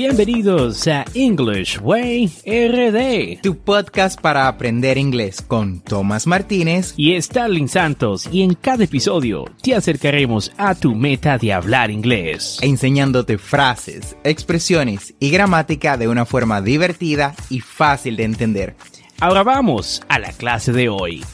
[0.00, 7.66] Bienvenidos a English Way RD, tu podcast para aprender inglés con Tomás Martínez y Starling
[7.66, 8.28] Santos.
[8.30, 15.14] Y en cada episodio te acercaremos a tu meta de hablar inglés, enseñándote frases, expresiones
[15.18, 18.76] y gramática de una forma divertida y fácil de entender.
[19.18, 21.24] Ahora vamos a la clase de hoy.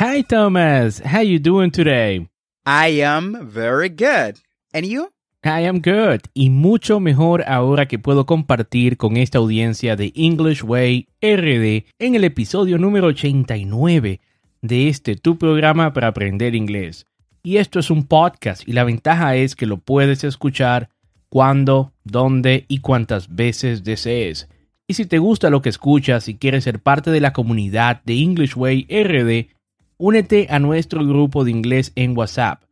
[0.00, 2.28] Hi Thomas, how you doing today?
[2.66, 4.40] I am very good.
[4.74, 5.12] And you?
[5.44, 10.62] I am good y mucho mejor ahora que puedo compartir con esta audiencia de English
[10.62, 14.20] Way RD en el episodio número 89
[14.60, 17.06] de este tu programa para aprender inglés.
[17.42, 20.90] Y esto es un podcast y la ventaja es que lo puedes escuchar
[21.28, 24.48] cuando, dónde y cuántas veces desees.
[24.86, 28.16] Y si te gusta lo que escuchas y quieres ser parte de la comunidad de
[28.22, 29.52] English Way RD,
[29.98, 32.62] únete a nuestro grupo de inglés en WhatsApp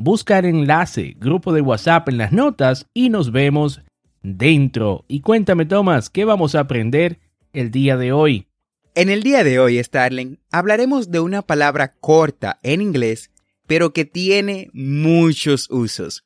[0.00, 3.82] busca el enlace, grupo de WhatsApp en las notas y nos vemos
[4.22, 5.04] dentro.
[5.08, 7.20] Y cuéntame, Tomás, ¿qué vamos a aprender
[7.52, 8.48] el día de hoy?
[8.94, 13.30] En el día de hoy, Starling, hablaremos de una palabra corta en inglés,
[13.66, 16.24] pero que tiene muchos usos.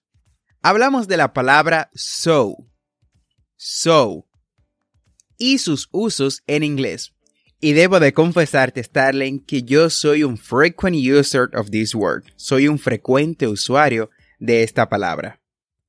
[0.62, 2.56] Hablamos de la palabra so.
[3.56, 4.28] So.
[5.36, 7.13] Y sus usos en inglés.
[7.60, 12.24] Y debo de confesarte, Starling, que yo soy un frequent user of this word.
[12.36, 15.40] Soy un frecuente usuario de esta palabra.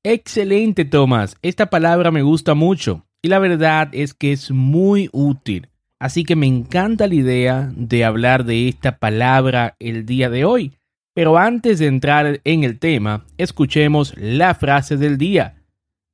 [0.04, 1.36] Excelente, Thomas.
[1.42, 3.06] Esta palabra me gusta mucho.
[3.22, 5.70] Y la verdad es que es muy útil.
[6.00, 10.74] Así que me encanta la idea de hablar de esta palabra el día de hoy.
[11.16, 15.56] Pero antes de entrar en el tema, escuchemos la frase del día.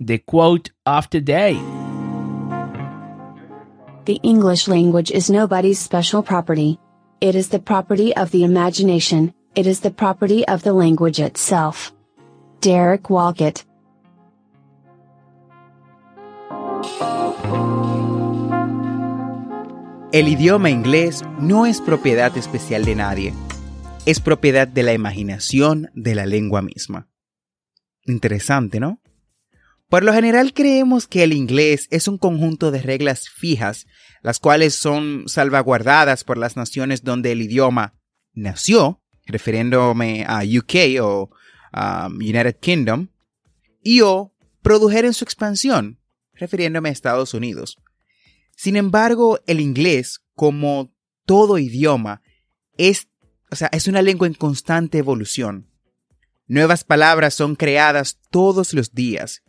[0.03, 1.80] The quote of the day.
[4.05, 6.79] The English language is nobody's special property.
[7.19, 11.93] It is the property of the imagination, it is the property of the language itself.
[12.61, 13.63] Derek Walcott.
[20.11, 23.33] El idioma inglés no es propiedad especial de nadie,
[24.07, 27.07] es propiedad de la imaginación de la lengua misma.
[28.05, 29.00] Interesante, ¿no?
[29.91, 33.87] Por lo general creemos que el inglés es un conjunto de reglas fijas,
[34.21, 37.99] las cuales son salvaguardadas por las naciones donde el idioma
[38.31, 41.29] nació, refiriéndome a UK o
[41.73, 43.09] um, United Kingdom,
[43.83, 45.99] y o produjeron su expansión,
[46.35, 47.77] refiriéndome a Estados Unidos.
[48.55, 52.21] Sin embargo, el inglés, como todo idioma,
[52.77, 53.09] es,
[53.49, 55.69] o sea, es una lengua en constante evolución.
[56.47, 59.43] Nuevas palabras son creadas todos los días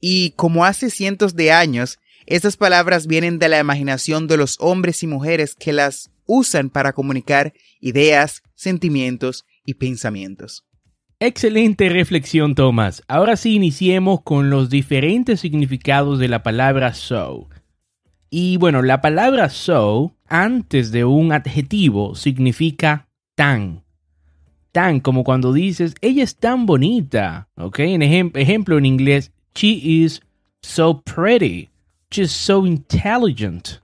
[0.00, 5.02] y como hace cientos de años, estas palabras vienen de la imaginación de los hombres
[5.02, 10.64] y mujeres que las usan para comunicar ideas, sentimientos y pensamientos.
[11.20, 13.02] Excelente reflexión, Thomas.
[13.08, 17.48] Ahora sí iniciemos con los diferentes significados de la palabra so.
[18.30, 23.82] Y bueno, la palabra so, antes de un adjetivo, significa tan.
[24.70, 27.48] Tan, como cuando dices, ella es tan bonita.
[27.56, 27.80] ¿Ok?
[27.80, 30.20] En ejemplo en inglés, She is
[30.62, 31.70] so pretty.
[32.12, 33.80] She's so intelligent.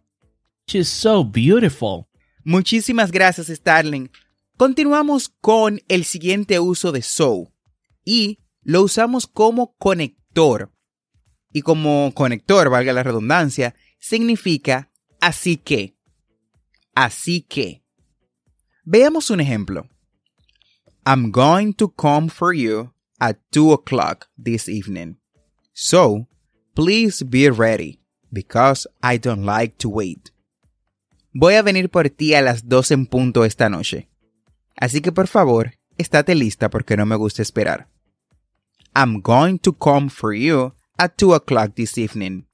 [0.68, 2.06] She's so beautiful.
[2.44, 4.08] Muchísimas gracias, Starling.
[4.56, 7.50] Continuamos con el siguiente uso de so
[8.04, 10.70] y lo usamos como conector.
[11.52, 15.96] Y como conector, valga la redundancia, significa así que.
[16.94, 17.82] Así que.
[18.84, 19.88] Veamos un ejemplo.
[21.04, 25.18] I'm going to come for you at 2 o'clock this evening.
[25.74, 26.28] So,
[26.76, 27.98] please be ready,
[28.32, 30.30] because I don't like to wait.
[31.32, 34.08] Voy a venir por ti a las dos en punto esta noche.
[34.76, 37.88] Así que por favor, estate lista porque no me gusta esperar.
[38.94, 42.46] I'm going to come for you at 2 o'clock this evening.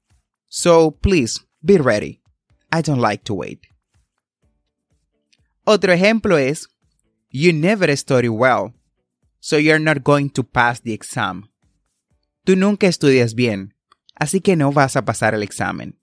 [0.49, 2.21] So please be ready.
[2.71, 3.67] I don't like to wait.
[5.63, 6.67] Otro ejemplo es,
[7.29, 8.73] You never study well,
[9.39, 11.50] so you're not going to pass the exam.
[12.43, 13.75] Tú nunca estudias bien,
[14.15, 15.99] así que no vas a pasar el examen.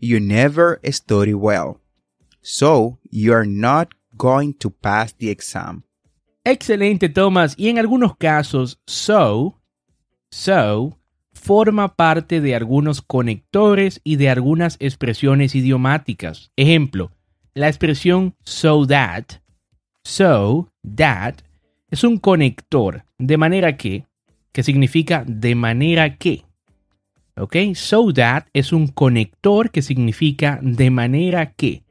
[0.00, 1.80] You never study well,
[2.40, 5.84] so you're not going to pass the exam.
[6.44, 7.54] Excelente, Thomas.
[7.56, 9.60] Y en algunos casos, so,
[10.30, 10.98] so,
[11.32, 16.50] forma parte de algunos conectores y de algunas expresiones idiomáticas.
[16.56, 17.12] Ejemplo,
[17.54, 19.24] la expresión so that,
[20.02, 21.36] so that,
[21.90, 24.06] es un conector, de manera que,
[24.52, 26.44] que significa de manera que.
[27.36, 27.56] ¿Ok?
[27.74, 31.82] So that es un conector que significa de manera que.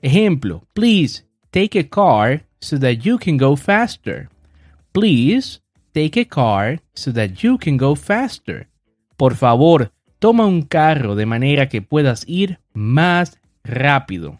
[0.00, 4.28] Ejemplo, please take a car so that you can go faster.
[4.92, 5.60] Please
[5.92, 8.68] take a car so that you can go faster.
[9.16, 14.38] Por favor, toma un carro de manera que puedas ir más rápido.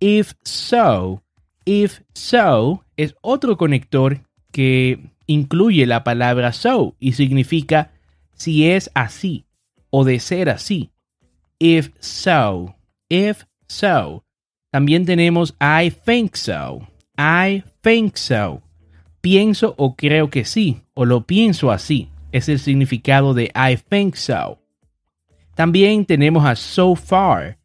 [0.00, 1.22] If so,
[1.64, 7.92] if so es otro conector que incluye la palabra so y significa
[8.34, 9.46] si es así
[9.90, 10.90] o de ser así.
[11.58, 12.74] If so,
[13.08, 14.24] if so.
[14.70, 16.86] También tenemos I think so.
[17.16, 18.62] I think so.
[19.20, 22.10] Pienso o creo que sí, o lo pienso así.
[22.32, 24.58] Es el significado de I think so.
[25.54, 27.56] También tenemos a so far.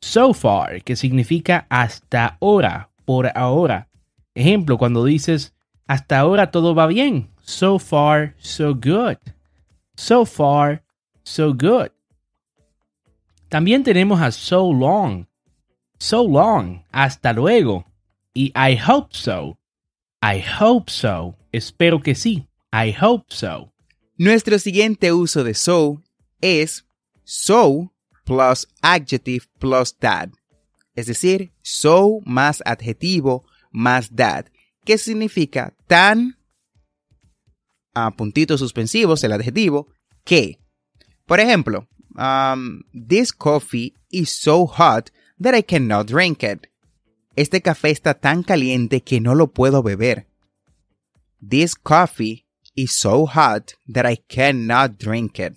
[0.00, 3.88] So far, que significa hasta ahora, por ahora.
[4.34, 5.54] Ejemplo, cuando dices
[5.86, 7.30] hasta ahora todo va bien.
[7.42, 9.18] So far, so good.
[9.96, 10.82] So far,
[11.22, 11.90] so good.
[13.48, 15.26] También tenemos a so long.
[15.98, 17.84] So long, hasta luego.
[18.34, 19.58] Y I hope so.
[20.20, 21.36] I hope so.
[21.52, 22.48] Espero que sí.
[22.72, 23.72] I hope so.
[24.18, 26.02] Nuestro siguiente uso de so
[26.40, 26.84] es
[27.24, 27.92] so
[28.24, 30.30] plus adjective plus that.
[30.94, 33.44] Es decir, so más adjetivo
[33.76, 34.50] más that,
[34.86, 36.38] que significa tan
[37.92, 39.88] a puntitos suspensivos, el adjetivo,
[40.24, 40.58] que.
[41.26, 46.68] Por ejemplo, um, this coffee is so hot that I cannot drink it.
[47.34, 50.26] Este café está tan caliente que no lo puedo beber.
[51.40, 52.46] This coffee
[52.76, 55.54] is so hot that I cannot drink it.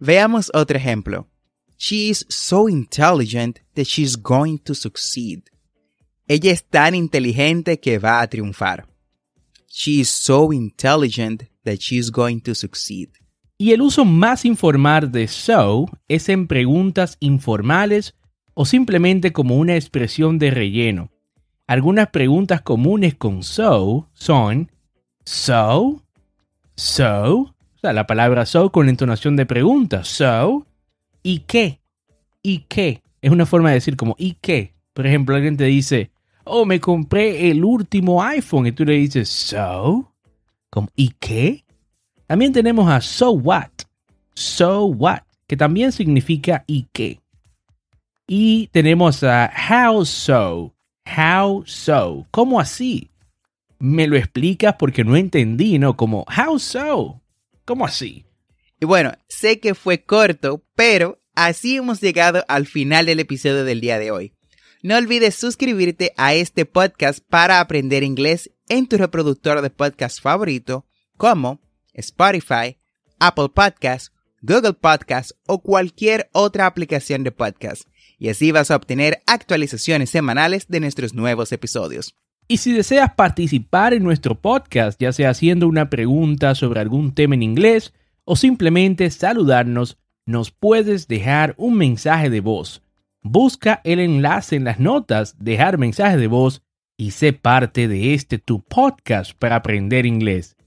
[0.00, 1.28] Veamos otro ejemplo.
[1.76, 5.50] She is so intelligent that she's going to succeed.
[6.26, 8.86] Ella es tan inteligente que va a triunfar.
[9.68, 13.10] She is so intelligent that she's going to succeed.
[13.58, 18.14] Y el uso más informal de so es en preguntas informales
[18.54, 21.10] o simplemente como una expresión de relleno.
[21.66, 24.70] Algunas preguntas comunes con so son
[25.24, 26.02] so,
[26.76, 30.66] so, o sea, la palabra so con entonación de pregunta, so,
[31.22, 31.80] ¿y qué?
[32.42, 33.02] ¿Y qué?
[33.22, 34.74] Es una forma de decir como ¿y qué?
[34.92, 36.10] Por ejemplo, alguien te dice,
[36.44, 40.12] oh, me compré el último iPhone y tú le dices, so,
[40.70, 41.64] como ¿y qué?
[42.26, 43.70] También tenemos a so what,
[44.34, 47.20] so what, que también significa ¿y qué?
[48.26, 50.74] Y tenemos a how so,
[51.16, 53.10] how so, ¿cómo así?
[53.78, 55.96] Me lo explicas porque no entendí, ¿no?
[55.96, 57.20] Como how so,
[57.64, 58.24] ¿cómo así?
[58.80, 63.80] Y bueno, sé que fue corto, pero así hemos llegado al final del episodio del
[63.80, 64.33] día de hoy.
[64.84, 70.84] No olvides suscribirte a este podcast para aprender inglés en tu reproductor de podcast favorito
[71.16, 71.62] como
[71.94, 72.76] Spotify,
[73.18, 74.12] Apple Podcasts,
[74.42, 77.88] Google Podcasts o cualquier otra aplicación de podcast.
[78.18, 82.14] Y así vas a obtener actualizaciones semanales de nuestros nuevos episodios.
[82.46, 87.34] Y si deseas participar en nuestro podcast, ya sea haciendo una pregunta sobre algún tema
[87.34, 92.83] en inglés o simplemente saludarnos, nos puedes dejar un mensaje de voz.
[93.26, 96.62] Busca el enlace en las notas, dejar mensaje de voz
[96.98, 100.58] y sé parte de este tu podcast para aprender inglés.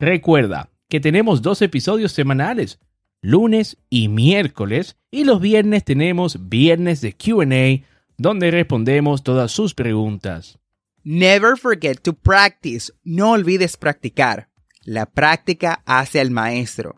[0.00, 2.80] Recuerda que tenemos dos episodios semanales,
[3.22, 7.86] lunes y miércoles, y los viernes tenemos viernes de QA,
[8.18, 10.58] donde respondemos todas sus preguntas.
[11.04, 12.92] Never forget to practice.
[13.04, 14.48] No olvides practicar.
[14.82, 16.96] La práctica hace al maestro.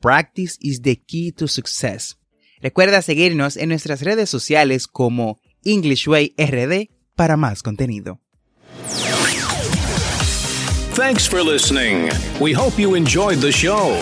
[0.00, 2.18] Practice is the key to success.
[2.60, 8.20] Recuerda seguirnos en nuestras redes sociales como Englishway RD para más contenido.
[10.94, 12.10] Thanks for listening.
[12.40, 13.96] We hope you enjoyed the show.